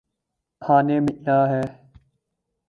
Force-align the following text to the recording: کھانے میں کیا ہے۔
کھانے 0.61 0.97
میں 0.99 1.15
کیا 1.23 1.39
ہے۔ 1.49 1.61